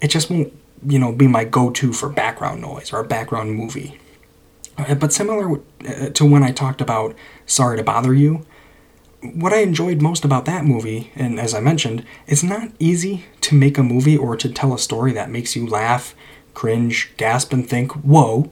It 0.00 0.08
just 0.08 0.30
won't, 0.30 0.52
you 0.86 0.98
know, 0.98 1.12
be 1.12 1.26
my 1.26 1.44
go-to 1.44 1.92
for 1.92 2.08
background 2.08 2.60
noise 2.60 2.92
or 2.92 3.00
a 3.00 3.04
background 3.04 3.52
movie. 3.52 3.98
Uh, 4.78 4.94
but 4.94 5.12
similar 5.12 5.60
uh, 5.86 6.08
to 6.10 6.24
when 6.24 6.42
I 6.42 6.50
talked 6.50 6.80
about 6.80 7.14
Sorry 7.46 7.76
to 7.76 7.84
Bother 7.84 8.14
You, 8.14 8.44
what 9.20 9.52
I 9.52 9.58
enjoyed 9.58 10.02
most 10.02 10.24
about 10.24 10.46
that 10.46 10.64
movie, 10.64 11.12
and 11.14 11.38
as 11.38 11.54
I 11.54 11.60
mentioned, 11.60 12.04
it's 12.26 12.42
not 12.42 12.70
easy 12.78 13.24
to 13.42 13.54
make 13.54 13.78
a 13.78 13.82
movie 13.82 14.16
or 14.16 14.36
to 14.36 14.48
tell 14.48 14.74
a 14.74 14.78
story 14.78 15.12
that 15.12 15.30
makes 15.30 15.54
you 15.54 15.66
laugh, 15.66 16.14
cringe, 16.54 17.12
gasp, 17.16 17.52
and 17.52 17.68
think, 17.68 17.92
whoa. 17.92 18.50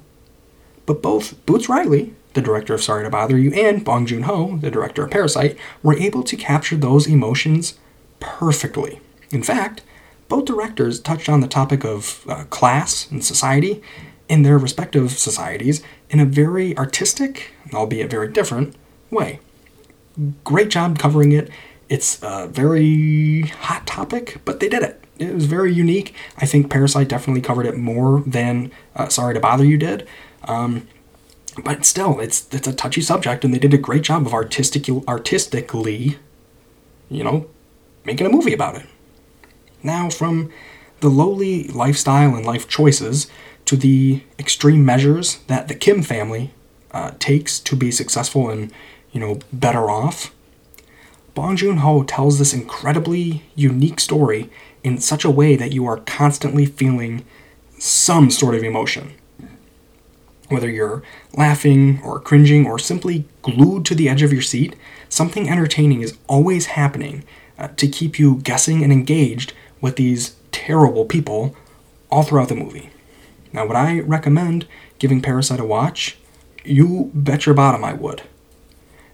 But 0.87 1.03
both 1.03 1.45
Boots 1.45 1.69
Riley, 1.69 2.15
the 2.35 2.41
director 2.41 2.75
of 2.75 2.83
Sorry 2.83 3.03
to 3.03 3.11
Bother 3.11 3.37
You, 3.37 3.53
and 3.53 3.85
Bong 3.85 4.07
Joon 4.07 4.23
Ho, 4.23 4.59
the 4.59 4.71
director 4.71 5.05
of 5.05 5.11
Parasite, 5.11 5.59
were 5.83 5.99
able 5.99 6.23
to 6.23 6.37
capture 6.37 6.77
those 6.77 7.09
emotions 7.09 7.79
perfectly. 8.21 9.01
In 9.33 9.43
fact, 9.43 9.83
both 10.31 10.47
directors 10.47 11.01
touched 11.01 11.29
on 11.29 11.41
the 11.41 11.49
topic 11.49 11.85
of 11.85 12.25
uh, 12.29 12.45
class 12.45 13.11
and 13.11 13.23
society 13.23 13.83
in 14.29 14.43
their 14.43 14.57
respective 14.57 15.11
societies 15.11 15.83
in 16.09 16.21
a 16.21 16.25
very 16.25 16.75
artistic, 16.79 17.53
albeit 17.75 18.09
very 18.09 18.29
different, 18.29 18.77
way. 19.11 19.41
Great 20.45 20.69
job 20.69 20.99
covering 20.99 21.33
it. 21.33 21.51
It's 21.89 22.23
a 22.23 22.47
very 22.47 23.43
hot 23.63 23.87
topic, 23.89 24.41
but 24.45 24.61
they 24.61 24.69
did 24.69 24.85
it. 24.85 25.05
It 25.19 25.35
was 25.35 25.47
very 25.47 25.73
unique. 25.75 26.15
I 26.39 26.47
think 26.47 26.71
Parasite 26.71 27.09
definitely 27.09 27.43
covered 27.43 27.67
it 27.67 27.77
more 27.77 28.23
than 28.25 28.71
uh, 28.95 29.09
Sorry 29.09 29.35
to 29.35 29.41
Bother 29.41 29.65
You 29.65 29.77
did. 29.77 30.07
Um, 30.45 30.87
but 31.65 31.85
still, 31.85 32.21
it's 32.21 32.49
it's 32.55 32.69
a 32.69 32.73
touchy 32.73 33.01
subject, 33.01 33.45
and 33.45 33.53
they 33.53 33.59
did 33.59 33.75
a 33.75 33.79
great 33.79 34.03
job 34.03 34.25
of 34.25 34.33
artistic 34.33 34.89
artistically, 35.09 36.19
you 37.11 37.25
know, 37.25 37.51
making 38.05 38.27
a 38.27 38.31
movie 38.31 38.55
about 38.55 38.77
it. 38.77 38.87
Now, 39.83 40.11
from 40.11 40.51
the 41.01 41.09
lowly 41.09 41.65
lifestyle 41.69 42.35
and 42.35 42.45
life 42.45 42.69
choices 42.69 43.27
to 43.65 43.77
the 43.77 44.23
extreme 44.39 44.85
measures 44.85 45.39
that 45.47 45.69
the 45.69 45.75
Kim 45.75 46.03
family 46.03 46.53
uh, 46.93 47.13
takes 47.19 47.59
to 47.61 47.77
be 47.77 47.91
successful 47.91 48.51
and, 48.51 48.73
you 49.13 49.21
know, 49.21 49.39
better 49.53 49.91
off, 49.91 50.33
Bong 51.35 51.57
Joon 51.57 51.79
Ho 51.79 52.03
tells 52.03 52.39
this 52.39 52.53
incredibly 52.53 53.45
unique 53.55 54.01
story 54.01 54.51
in 54.83 54.99
such 54.99 55.25
a 55.25 55.31
way 55.31 55.57
that 55.57 55.73
you 55.73 55.87
are 55.87 55.99
constantly 55.99 56.67
feeling 56.67 57.25
some 57.79 58.31
sort 58.31 58.55
of 58.55 58.63
emotion. 58.63 59.13
Whether 60.49 60.69
you're 60.69 61.03
laughing 61.35 62.01
or 62.03 62.19
cringing 62.19 62.67
or 62.67 62.79
simply 62.79 63.25
glued 63.43 63.87
to 63.87 63.95
the 63.95 64.09
edge 64.09 64.23
of 64.23 64.33
your 64.33 64.43
seat, 64.43 64.75
something 65.09 65.49
entertaining 65.49 66.03
is 66.03 66.19
always 66.27 66.67
happening 66.67 67.25
uh, 67.57 67.69
to 67.77 67.87
keep 67.87 68.19
you 68.19 68.37
guessing 68.43 68.83
and 68.83 68.93
engaged 68.93 69.53
with 69.81 69.97
these 69.97 70.37
terrible 70.53 71.05
people 71.05 71.55
all 72.11 72.23
throughout 72.23 72.49
the 72.49 72.55
movie. 72.55 72.91
Now, 73.53 73.67
would 73.67 73.77
I 73.77 74.01
recommend 74.01 74.67
giving 74.99 75.21
Parasite 75.21 75.61
a 75.61 75.65
watch? 75.65 76.19
You 76.65 77.11
bet 77.15 77.47
your 77.47 77.55
bottom 77.55 77.85
I 77.85 77.95
would. 77.95 78.23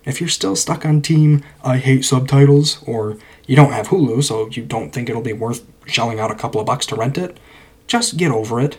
If 0.04 0.20
you're 0.20 0.28
still 0.28 0.56
stuck 0.56 0.84
on 0.84 1.02
team 1.02 1.42
I 1.64 1.78
hate 1.78 2.04
subtitles, 2.04 2.82
or 2.86 3.16
you 3.46 3.56
don't 3.56 3.72
have 3.72 3.88
Hulu 3.88 4.22
so 4.22 4.48
you 4.50 4.64
don't 4.64 4.92
think 4.92 5.08
it'll 5.08 5.22
be 5.22 5.32
worth 5.32 5.66
shelling 5.86 6.20
out 6.20 6.30
a 6.30 6.36
couple 6.36 6.60
of 6.60 6.66
bucks 6.66 6.86
to 6.86 6.96
rent 6.96 7.18
it, 7.18 7.38
just 7.86 8.16
get 8.16 8.30
over 8.30 8.60
it. 8.60 8.78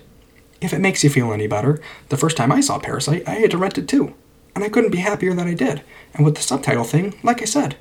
If 0.61 0.73
it 0.73 0.79
makes 0.79 1.03
you 1.03 1.09
feel 1.09 1.31
any 1.31 1.47
better, 1.47 1.81
the 2.09 2.17
first 2.17 2.37
time 2.37 2.51
I 2.51 2.61
saw 2.61 2.79
Parasite, 2.79 3.27
I 3.27 3.35
had 3.35 3.51
to 3.51 3.57
rent 3.57 3.77
it 3.77 3.87
too. 3.87 4.13
And 4.55 4.63
I 4.63 4.69
couldn't 4.69 4.91
be 4.91 4.97
happier 4.97 5.33
that 5.35 5.47
I 5.47 5.53
did. 5.53 5.83
And 6.13 6.25
with 6.25 6.35
the 6.35 6.41
subtitle 6.41 6.83
thing, 6.83 7.13
like 7.21 7.41
I 7.41 7.45
said, 7.45 7.77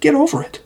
get 0.00 0.14
over 0.14 0.42
it. 0.42 0.60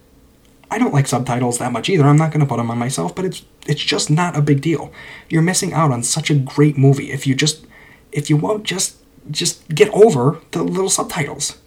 I 0.72 0.78
don't 0.78 0.94
like 0.94 1.06
subtitles 1.06 1.58
that 1.58 1.70
much 1.70 1.90
either. 1.90 2.04
I'm 2.04 2.16
not 2.16 2.30
going 2.30 2.40
to 2.40 2.46
put 2.46 2.56
them 2.56 2.70
on 2.70 2.78
myself, 2.78 3.14
but 3.14 3.26
it's 3.26 3.44
it's 3.66 3.82
just 3.82 4.08
not 4.08 4.38
a 4.38 4.40
big 4.40 4.62
deal. 4.62 4.90
You're 5.28 5.42
missing 5.42 5.74
out 5.74 5.92
on 5.92 6.02
such 6.02 6.30
a 6.30 6.34
great 6.34 6.78
movie 6.78 7.12
if 7.12 7.26
you 7.26 7.34
just 7.34 7.66
if 8.10 8.30
you 8.30 8.38
won't 8.38 8.64
just 8.64 8.96
just 9.30 9.68
get 9.68 9.90
over 9.90 10.40
the 10.52 10.62
little 10.62 10.88
subtitles. 10.88 11.58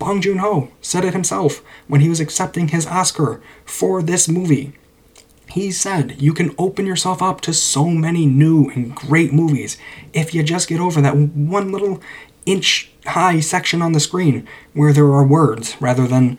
Bong 0.00 0.20
Joon-ho 0.20 0.72
said 0.80 1.04
it 1.04 1.12
himself 1.12 1.62
when 1.86 2.00
he 2.00 2.08
was 2.08 2.18
accepting 2.18 2.68
his 2.68 2.84
Oscar 2.84 3.40
for 3.64 4.02
this 4.02 4.28
movie. 4.28 4.72
He 5.48 5.70
said 5.70 6.20
you 6.20 6.32
can 6.32 6.52
open 6.58 6.86
yourself 6.86 7.22
up 7.22 7.40
to 7.42 7.52
so 7.54 7.86
many 7.90 8.26
new 8.26 8.70
and 8.70 8.92
great 8.92 9.32
movies 9.32 9.78
if 10.12 10.34
you 10.34 10.42
just 10.42 10.68
get 10.68 10.80
over 10.80 11.00
that 11.00 11.16
one 11.16 11.70
little 11.70 12.00
inch 12.44 12.90
high 13.06 13.38
section 13.38 13.80
on 13.80 13.92
the 13.92 14.00
screen 14.00 14.48
where 14.72 14.92
there 14.92 15.12
are 15.12 15.24
words 15.24 15.76
rather 15.80 16.08
than 16.08 16.38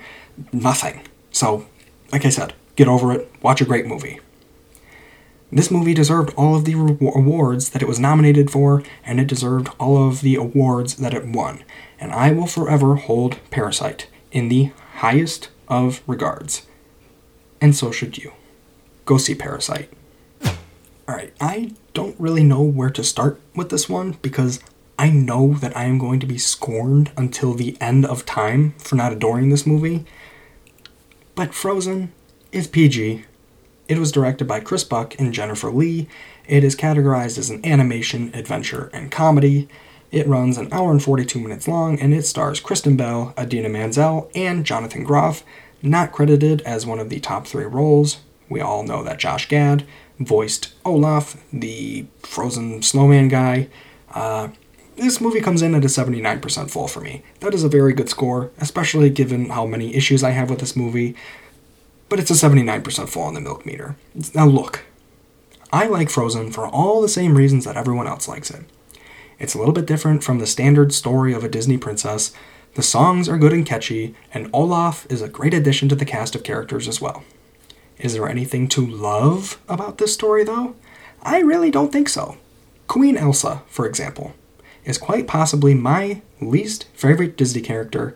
nothing. 0.51 1.03
So, 1.31 1.65
like 2.11 2.25
I 2.25 2.29
said, 2.29 2.53
get 2.75 2.87
over 2.87 3.11
it, 3.13 3.31
watch 3.41 3.61
a 3.61 3.65
great 3.65 3.85
movie. 3.85 4.19
This 5.51 5.71
movie 5.71 5.93
deserved 5.93 6.33
all 6.37 6.55
of 6.55 6.63
the 6.63 6.75
re- 6.75 7.11
awards 7.13 7.71
that 7.71 7.81
it 7.81 7.87
was 7.87 7.99
nominated 7.99 8.49
for, 8.49 8.83
and 9.03 9.19
it 9.19 9.27
deserved 9.27 9.69
all 9.79 10.07
of 10.07 10.21
the 10.21 10.35
awards 10.35 10.95
that 10.95 11.13
it 11.13 11.27
won. 11.27 11.63
And 11.99 12.13
I 12.13 12.31
will 12.31 12.47
forever 12.47 12.95
hold 12.95 13.37
Parasite 13.49 14.07
in 14.31 14.47
the 14.47 14.71
highest 14.95 15.49
of 15.67 16.01
regards. 16.07 16.67
And 17.59 17.75
so 17.75 17.91
should 17.91 18.17
you. 18.17 18.31
Go 19.05 19.17
see 19.17 19.35
Parasite. 19.35 19.91
Alright, 21.07 21.33
I 21.41 21.73
don't 21.93 22.15
really 22.17 22.43
know 22.43 22.61
where 22.61 22.89
to 22.89 23.03
start 23.03 23.41
with 23.53 23.69
this 23.69 23.89
one 23.89 24.17
because 24.21 24.61
I 24.97 25.09
know 25.09 25.55
that 25.55 25.75
I 25.75 25.83
am 25.83 25.97
going 25.97 26.21
to 26.21 26.25
be 26.25 26.37
scorned 26.37 27.11
until 27.17 27.53
the 27.53 27.75
end 27.81 28.05
of 28.05 28.25
time 28.25 28.75
for 28.77 28.95
not 28.95 29.11
adoring 29.11 29.49
this 29.49 29.67
movie. 29.67 30.05
But 31.35 31.53
Frozen 31.53 32.11
is 32.51 32.67
PG. 32.67 33.25
It 33.87 33.97
was 33.97 34.11
directed 34.11 34.45
by 34.45 34.59
Chris 34.59 34.83
Buck 34.83 35.19
and 35.19 35.33
Jennifer 35.33 35.69
Lee. 35.69 36.07
It 36.47 36.63
is 36.63 36.75
categorized 36.75 37.37
as 37.37 37.49
an 37.49 37.65
animation, 37.65 38.31
adventure, 38.33 38.89
and 38.93 39.11
comedy. 39.11 39.67
It 40.11 40.27
runs 40.27 40.57
an 40.57 40.67
hour 40.71 40.91
and 40.91 41.01
42 41.01 41.39
minutes 41.39 41.67
long, 41.67 41.99
and 41.99 42.13
it 42.13 42.25
stars 42.25 42.59
Kristen 42.59 42.97
Bell, 42.97 43.33
Idina 43.39 43.69
Menzel, 43.69 44.29
and 44.35 44.65
Jonathan 44.65 45.03
Groff, 45.03 45.43
not 45.81 46.11
credited 46.11 46.61
as 46.61 46.85
one 46.85 46.99
of 46.99 47.09
the 47.09 47.19
top 47.19 47.47
three 47.47 47.65
roles. 47.65 48.19
We 48.49 48.59
all 48.59 48.83
know 48.83 49.03
that 49.03 49.19
Josh 49.19 49.47
Gad 49.47 49.85
voiced 50.19 50.73
Olaf, 50.83 51.41
the 51.53 52.05
frozen 52.19 52.81
snowman 52.81 53.29
guy. 53.29 53.69
Uh, 54.13 54.49
this 55.01 55.19
movie 55.19 55.41
comes 55.41 55.61
in 55.61 55.73
at 55.73 55.83
a 55.83 55.87
79% 55.87 56.69
full 56.69 56.87
for 56.87 57.01
me. 57.01 57.23
That 57.39 57.53
is 57.53 57.63
a 57.63 57.69
very 57.69 57.91
good 57.91 58.09
score, 58.09 58.51
especially 58.59 59.09
given 59.09 59.49
how 59.49 59.65
many 59.65 59.95
issues 59.95 60.23
I 60.23 60.29
have 60.31 60.49
with 60.49 60.59
this 60.59 60.75
movie. 60.75 61.15
But 62.07 62.19
it's 62.19 62.29
a 62.29 62.35
79% 62.35 63.09
full 63.09 63.23
on 63.23 63.33
the 63.33 63.41
milk 63.41 63.65
meter. 63.65 63.95
Now, 64.35 64.45
look, 64.45 64.83
I 65.73 65.87
like 65.87 66.09
Frozen 66.09 66.51
for 66.51 66.67
all 66.67 67.01
the 67.01 67.09
same 67.09 67.35
reasons 67.35 67.65
that 67.65 67.77
everyone 67.77 68.07
else 68.07 68.27
likes 68.27 68.51
it. 68.51 68.63
It's 69.39 69.55
a 69.55 69.57
little 69.57 69.73
bit 69.73 69.87
different 69.87 70.23
from 70.23 70.37
the 70.37 70.45
standard 70.45 70.93
story 70.93 71.33
of 71.33 71.43
a 71.43 71.49
Disney 71.49 71.77
princess. 71.77 72.31
The 72.75 72.83
songs 72.83 73.27
are 73.27 73.39
good 73.39 73.53
and 73.53 73.65
catchy, 73.65 74.13
and 74.33 74.49
Olaf 74.53 75.07
is 75.09 75.21
a 75.21 75.27
great 75.27 75.53
addition 75.53 75.89
to 75.89 75.95
the 75.95 76.05
cast 76.05 76.35
of 76.35 76.43
characters 76.43 76.87
as 76.87 77.01
well. 77.01 77.23
Is 77.97 78.13
there 78.13 78.29
anything 78.29 78.67
to 78.69 78.85
love 78.85 79.59
about 79.67 79.97
this 79.97 80.13
story, 80.13 80.43
though? 80.43 80.75
I 81.23 81.39
really 81.39 81.71
don't 81.71 81.91
think 81.91 82.07
so. 82.07 82.37
Queen 82.87 83.17
Elsa, 83.17 83.63
for 83.67 83.87
example 83.87 84.33
is 84.85 84.97
quite 84.97 85.27
possibly 85.27 85.73
my 85.73 86.21
least 86.39 86.87
favorite 86.93 87.37
Disney 87.37 87.61
character 87.61 88.15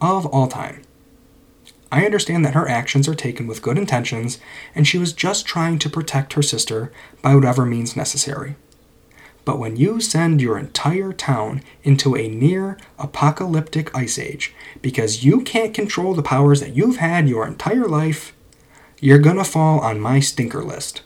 of 0.00 0.26
all 0.26 0.48
time. 0.48 0.82
I 1.90 2.04
understand 2.04 2.44
that 2.44 2.54
her 2.54 2.68
actions 2.68 3.06
are 3.06 3.14
taken 3.14 3.46
with 3.46 3.62
good 3.62 3.78
intentions, 3.78 4.38
and 4.74 4.86
she 4.86 4.98
was 4.98 5.12
just 5.12 5.46
trying 5.46 5.78
to 5.78 5.88
protect 5.88 6.32
her 6.32 6.42
sister 6.42 6.92
by 7.22 7.34
whatever 7.34 7.64
means 7.64 7.96
necessary. 7.96 8.56
But 9.44 9.58
when 9.58 9.76
you 9.76 10.00
send 10.00 10.40
your 10.40 10.58
entire 10.58 11.12
town 11.12 11.62
into 11.82 12.16
a 12.16 12.28
near 12.28 12.78
apocalyptic 12.98 13.94
ice 13.94 14.18
age 14.18 14.54
because 14.80 15.24
you 15.24 15.42
can't 15.42 15.74
control 15.74 16.14
the 16.14 16.22
powers 16.22 16.60
that 16.60 16.74
you've 16.74 16.96
had 16.96 17.28
your 17.28 17.46
entire 17.46 17.86
life, 17.86 18.34
you're 19.00 19.18
gonna 19.18 19.44
fall 19.44 19.80
on 19.80 20.00
my 20.00 20.18
stinker 20.18 20.64
list. 20.64 21.02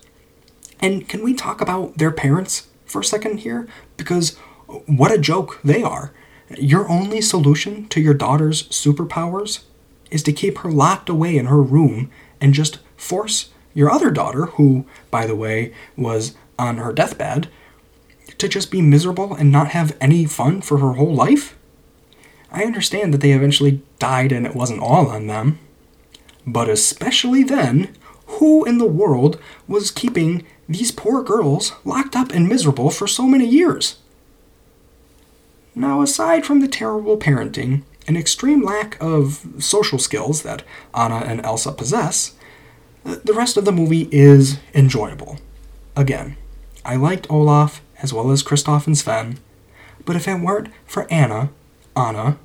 And 0.80 1.08
can 1.08 1.24
we 1.24 1.34
talk 1.34 1.60
about 1.60 1.98
their 1.98 2.12
parents 2.12 2.68
for 2.86 3.00
a 3.00 3.04
second 3.04 3.40
here? 3.40 3.66
Because 3.96 4.38
what 4.86 5.12
a 5.12 5.18
joke 5.18 5.60
they 5.64 5.82
are. 5.82 6.12
Your 6.56 6.88
only 6.88 7.20
solution 7.20 7.88
to 7.88 8.00
your 8.00 8.14
daughter's 8.14 8.68
superpowers 8.68 9.64
is 10.10 10.22
to 10.22 10.32
keep 10.32 10.58
her 10.58 10.70
locked 10.70 11.08
away 11.08 11.36
in 11.36 11.46
her 11.46 11.62
room 11.62 12.10
and 12.40 12.54
just 12.54 12.78
force 12.96 13.50
your 13.74 13.90
other 13.90 14.10
daughter, 14.10 14.46
who, 14.46 14.86
by 15.10 15.26
the 15.26 15.36
way, 15.36 15.72
was 15.96 16.34
on 16.58 16.78
her 16.78 16.92
deathbed, 16.92 17.48
to 18.38 18.48
just 18.48 18.70
be 18.70 18.82
miserable 18.82 19.34
and 19.34 19.52
not 19.52 19.68
have 19.68 19.96
any 20.00 20.24
fun 20.24 20.60
for 20.60 20.78
her 20.78 20.94
whole 20.94 21.14
life? 21.14 21.56
I 22.50 22.64
understand 22.64 23.12
that 23.12 23.20
they 23.20 23.32
eventually 23.32 23.82
died 23.98 24.32
and 24.32 24.46
it 24.46 24.54
wasn't 24.54 24.80
all 24.80 25.08
on 25.08 25.26
them. 25.26 25.58
But 26.46 26.68
especially 26.70 27.42
then, 27.42 27.94
who 28.26 28.64
in 28.64 28.78
the 28.78 28.86
world 28.86 29.38
was 29.66 29.90
keeping 29.90 30.46
these 30.68 30.90
poor 30.90 31.22
girls 31.22 31.72
locked 31.84 32.16
up 32.16 32.32
and 32.32 32.48
miserable 32.48 32.90
for 32.90 33.06
so 33.06 33.26
many 33.26 33.46
years? 33.46 33.98
Now, 35.78 36.02
aside 36.02 36.44
from 36.44 36.58
the 36.58 36.66
terrible 36.66 37.16
parenting 37.16 37.82
and 38.08 38.16
extreme 38.16 38.64
lack 38.64 39.00
of 39.00 39.46
social 39.60 40.00
skills 40.00 40.42
that 40.42 40.64
Anna 40.92 41.18
and 41.18 41.40
Elsa 41.46 41.70
possess, 41.70 42.34
the 43.04 43.32
rest 43.32 43.56
of 43.56 43.64
the 43.64 43.70
movie 43.70 44.08
is 44.10 44.58
enjoyable. 44.74 45.38
Again, 45.94 46.36
I 46.84 46.96
liked 46.96 47.30
Olaf 47.30 47.80
as 48.02 48.12
well 48.12 48.32
as 48.32 48.42
Kristoff 48.42 48.88
and 48.88 48.98
Sven, 48.98 49.38
but 50.04 50.16
if 50.16 50.26
it 50.26 50.40
weren't 50.40 50.72
for 50.84 51.06
Anna, 51.12 51.50
Anna, 51.94 52.38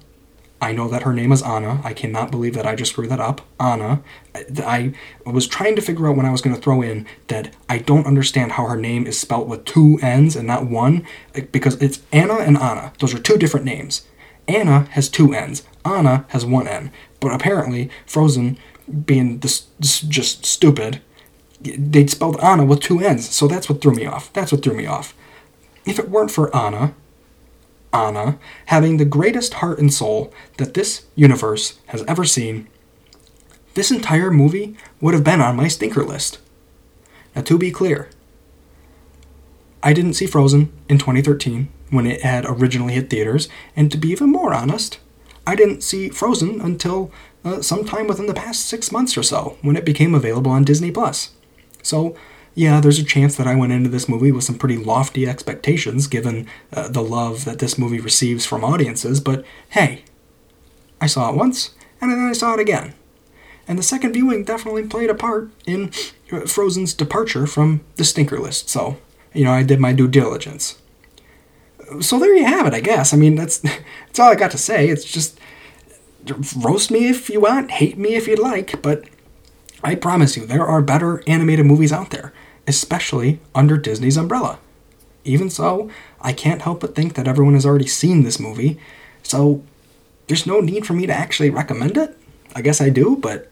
I 0.64 0.72
know 0.72 0.88
that 0.88 1.04
her 1.04 1.12
name 1.12 1.34
is 1.34 1.42
Anna. 1.42 1.82
I 1.84 1.92
cannot 1.94 2.32
believe 2.32 2.54
that 2.54 2.66
I 2.66 2.74
just 2.74 2.92
screwed 2.92 3.10
that 3.10 3.20
up. 3.20 3.42
Anna. 3.60 4.02
I 4.34 4.94
was 5.26 5.46
trying 5.46 5.76
to 5.76 5.82
figure 5.82 6.08
out 6.08 6.16
when 6.16 6.26
I 6.26 6.32
was 6.32 6.42
going 6.42 6.56
to 6.56 6.62
throw 6.62 6.82
in 6.82 7.06
that 7.28 7.54
I 7.68 7.80
don't 7.80 8.08
understand 8.08 8.54
how 8.54 8.66
her 8.68 8.78
name 8.78 9.06
is 9.06 9.20
spelt 9.20 9.48
with 9.48 9.66
two 9.66 10.00
N's 10.02 10.38
and 10.38 10.48
not 10.48 10.66
one, 10.68 11.06
because 11.52 11.76
it's 11.82 12.02
Anna 12.14 12.36
and 12.36 12.58
Anna. 12.58 12.94
Those 13.00 13.14
are 13.14 13.20
two 13.20 13.38
different 13.38 13.66
names. 13.66 14.08
Anna 14.48 14.88
has 14.92 15.10
two 15.10 15.34
N's. 15.34 15.64
Anna 15.84 16.26
has 16.30 16.46
one 16.46 16.70
N. 16.70 16.94
But 17.20 17.34
apparently, 17.34 17.90
Frozen, 18.06 18.58
being 19.06 19.40
this, 19.40 19.68
this 19.80 20.00
just 20.00 20.46
stupid, 20.46 21.02
they 21.62 22.08
spelled 22.08 22.40
Anna 22.40 22.64
with 22.64 22.80
two 22.80 23.02
N's. 23.02 23.30
So 23.30 23.50
that's 23.50 23.68
what 23.68 23.82
threw 23.82 23.94
me 23.94 24.06
off. 24.06 24.32
That's 24.32 24.54
what 24.54 24.64
threw 24.64 24.76
me 24.76 24.86
off. 24.86 25.14
If 25.86 26.00
it 26.00 26.10
weren't 26.10 26.32
for 26.32 26.56
Anna, 26.56 26.96
Anna 27.94 28.40
having 28.66 28.98
the 28.98 29.06
greatest 29.06 29.56
heart 29.56 29.80
and 29.80 29.94
soul 29.94 30.34
that 30.58 30.74
this 30.74 31.06
universe 31.16 31.80
has 31.88 32.04
ever 32.04 32.26
seen, 32.26 32.68
this 33.76 33.92
entire 33.92 34.32
movie 34.32 34.76
would 35.00 35.14
have 35.14 35.24
been 35.24 35.42
on 35.42 35.56
my 35.56 35.68
stinker 35.68 36.04
list. 36.04 36.40
Now, 37.36 37.42
to 37.44 37.58
be 37.58 37.72
clear, 37.72 38.10
I 39.82 39.94
didn't 39.94 40.14
see 40.14 40.28
Frozen 40.28 40.72
in 40.88 40.98
2013 40.98 41.70
when 41.90 42.08
it 42.08 42.22
had 42.22 42.46
originally 42.46 42.94
hit 42.94 43.10
theaters, 43.10 43.50
and 43.76 43.92
to 43.92 43.98
be 43.98 44.10
even 44.10 44.32
more 44.32 44.54
honest, 44.54 45.00
I 45.46 45.56
didn't 45.56 45.82
see 45.82 46.10
Frozen 46.10 46.62
until 46.62 47.12
uh, 47.44 47.62
sometime 47.62 48.08
within 48.08 48.28
the 48.28 48.34
past 48.34 48.66
six 48.66 48.92
months 48.92 49.18
or 49.18 49.24
so 49.24 49.58
when 49.62 49.76
it 49.76 49.86
became 49.86 50.16
available 50.16 50.52
on 50.52 50.64
Disney 50.64 50.92
Plus. 50.92 51.32
So, 51.82 52.16
yeah, 52.56 52.80
there's 52.80 53.00
a 53.00 53.04
chance 53.04 53.36
that 53.36 53.48
I 53.48 53.56
went 53.56 53.74
into 53.74 53.90
this 53.90 54.08
movie 54.08 54.32
with 54.32 54.44
some 54.44 54.58
pretty 54.58 54.78
lofty 54.78 55.28
expectations 55.28 56.08
given 56.08 56.48
uh, 56.72 56.88
the 56.88 57.02
love 57.02 57.46
that 57.46 57.60
this 57.60 57.78
movie 57.78 58.00
receives 58.00 58.46
from 58.46 58.64
audiences, 58.64 59.20
but 59.20 59.44
hey, 59.70 60.04
I 61.02 61.08
saw 61.08 61.30
it 61.30 61.36
once, 61.36 61.72
and 62.00 62.12
then 62.12 62.20
I 62.20 62.34
saw 62.34 62.54
it 62.54 62.60
again. 62.60 62.94
And 63.68 63.80
the 63.80 63.84
second 63.84 64.14
viewing 64.14 64.44
definitely 64.44 64.84
played 64.84 65.10
a 65.10 65.16
part 65.16 65.50
in 65.66 65.92
uh, 66.32 66.42
Frozen's 66.42 66.94
departure 66.94 67.48
from 67.48 67.82
the 67.96 68.04
stinker 68.04 68.40
list, 68.40 68.70
so, 68.70 68.98
you 69.34 69.46
know, 69.46 69.52
I 69.52 69.64
did 69.64 69.80
my 69.80 69.94
due 69.94 70.08
diligence. 70.08 70.80
So 72.02 72.20
there 72.20 72.36
you 72.36 72.46
have 72.46 72.68
it, 72.68 72.74
I 72.74 72.80
guess. 72.82 73.14
I 73.14 73.18
mean, 73.18 73.36
that's, 73.36 73.58
that's 74.06 74.20
all 74.20 74.32
I 74.32 74.36
got 74.36 74.52
to 74.52 74.58
say. 74.58 74.90
It's 74.90 75.06
just 75.06 75.40
roast 76.56 76.92
me 76.92 77.08
if 77.08 77.30
you 77.30 77.42
want, 77.42 77.72
hate 77.72 77.98
me 77.98 78.16
if 78.16 78.28
you'd 78.28 78.40
like, 78.40 78.82
but 78.82 79.06
I 79.84 79.96
promise 79.96 80.38
you, 80.38 80.46
there 80.46 80.66
are 80.66 80.82
better 80.82 81.22
animated 81.28 81.66
movies 81.66 81.92
out 81.92 82.12
there, 82.12 82.34
especially 82.68 83.40
under 83.54 83.78
Disney's 83.78 84.18
umbrella. 84.18 84.60
Even 85.24 85.50
so, 85.50 85.90
I 86.22 86.34
can't 86.34 86.62
help 86.62 86.82
but 86.82 86.96
think 86.96 87.14
that 87.16 87.28
everyone 87.28 87.54
has 87.54 87.66
already 87.66 87.88
seen 87.88 88.24
this 88.24 88.40
movie, 88.40 88.80
so 89.22 89.64
there's 90.28 90.46
no 90.46 90.60
need 90.60 90.86
for 90.86 90.94
me 90.94 91.06
to 91.06 91.14
actually 91.14 91.50
recommend 91.50 91.98
it. 91.98 92.18
I 92.56 92.62
guess 92.62 92.82
I 92.82 92.90
do, 92.90 93.16
but 93.16 93.50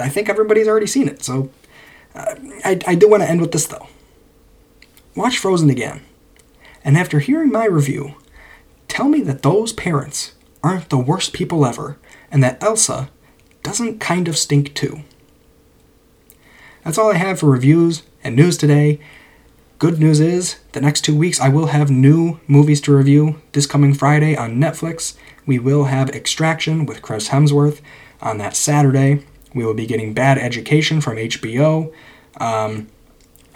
I 0.00 0.08
think 0.08 0.28
everybody's 0.28 0.68
already 0.68 0.86
seen 0.86 1.08
it, 1.08 1.22
so 1.22 1.50
uh, 2.14 2.34
I, 2.64 2.80
I 2.86 2.94
do 2.94 3.08
want 3.08 3.22
to 3.22 3.28
end 3.28 3.40
with 3.40 3.52
this 3.52 3.66
though. 3.66 3.88
Watch 5.14 5.38
Frozen 5.38 5.68
again, 5.68 6.02
and 6.82 6.96
after 6.96 7.18
hearing 7.18 7.52
my 7.52 7.66
review, 7.66 8.14
tell 8.88 9.08
me 9.08 9.20
that 9.22 9.42
those 9.42 9.72
parents 9.72 10.32
aren't 10.62 10.88
the 10.88 10.98
worst 10.98 11.32
people 11.32 11.66
ever, 11.66 11.98
and 12.30 12.42
that 12.42 12.62
Elsa 12.62 13.10
doesn't 13.62 14.00
kind 14.00 14.28
of 14.28 14.38
stink 14.38 14.74
too. 14.74 15.02
That's 16.84 16.98
all 16.98 17.12
I 17.12 17.16
have 17.16 17.40
for 17.40 17.50
reviews 17.50 18.02
and 18.24 18.36
news 18.36 18.56
today. 18.56 18.98
Good 19.78 19.98
news 19.98 20.20
is, 20.20 20.60
the 20.72 20.80
next 20.80 21.00
two 21.00 21.16
weeks 21.16 21.40
I 21.40 21.48
will 21.48 21.66
have 21.66 21.90
new 21.90 22.40
movies 22.46 22.80
to 22.82 22.96
review. 22.96 23.42
This 23.52 23.66
coming 23.66 23.94
Friday 23.94 24.36
on 24.36 24.58
Netflix, 24.58 25.16
we 25.44 25.58
will 25.58 25.84
have 25.84 26.10
Extraction 26.10 26.86
with 26.86 27.02
Chris 27.02 27.30
Hemsworth. 27.30 27.80
On 28.20 28.38
that 28.38 28.54
Saturday, 28.54 29.24
we 29.54 29.64
will 29.64 29.74
be 29.74 29.86
getting 29.86 30.14
Bad 30.14 30.38
Education 30.38 31.00
from 31.00 31.16
HBO. 31.16 31.92
Um, 32.36 32.88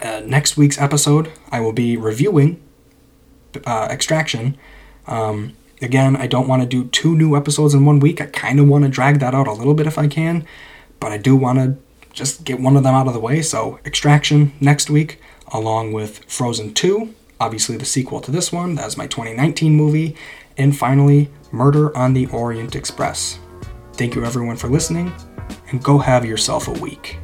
uh, 0.02 0.22
next 0.26 0.56
week's 0.56 0.80
episode, 0.80 1.30
I 1.52 1.60
will 1.60 1.72
be 1.72 1.96
reviewing 1.96 2.60
uh, 3.64 3.88
Extraction. 3.90 4.58
Um, 5.06 5.56
again, 5.80 6.16
I 6.16 6.26
don't 6.26 6.48
want 6.48 6.62
to 6.62 6.68
do 6.68 6.88
two 6.88 7.14
new 7.14 7.36
episodes 7.36 7.72
in 7.72 7.84
one 7.84 8.00
week. 8.00 8.20
I 8.20 8.26
kind 8.26 8.58
of 8.58 8.66
want 8.66 8.84
to 8.84 8.90
drag 8.90 9.20
that 9.20 9.34
out 9.34 9.46
a 9.46 9.52
little 9.52 9.74
bit 9.74 9.86
if 9.86 9.96
I 9.96 10.08
can, 10.08 10.44
but 10.98 11.12
I 11.12 11.18
do 11.18 11.36
want 11.36 11.58
to 11.60 11.76
just 12.16 12.44
get 12.44 12.58
one 12.58 12.76
of 12.76 12.82
them 12.82 12.94
out 12.94 13.06
of 13.06 13.12
the 13.12 13.20
way. 13.20 13.42
So, 13.42 13.78
Extraction 13.84 14.52
next 14.58 14.90
week, 14.90 15.20
along 15.52 15.92
with 15.92 16.24
Frozen 16.26 16.74
2, 16.74 17.14
obviously 17.38 17.76
the 17.76 17.84
sequel 17.84 18.20
to 18.22 18.30
this 18.30 18.50
one. 18.50 18.74
That's 18.74 18.96
my 18.96 19.06
2019 19.06 19.72
movie. 19.72 20.16
And 20.56 20.76
finally, 20.76 21.28
Murder 21.52 21.96
on 21.96 22.14
the 22.14 22.26
Orient 22.26 22.74
Express. 22.74 23.38
Thank 23.92 24.14
you 24.14 24.24
everyone 24.24 24.56
for 24.56 24.68
listening, 24.68 25.12
and 25.70 25.82
go 25.84 25.98
have 25.98 26.24
yourself 26.24 26.68
a 26.68 26.72
week. 26.72 27.18